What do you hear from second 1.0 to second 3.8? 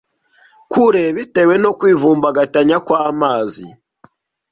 bitewe no kwivumbagatanya kw’amazi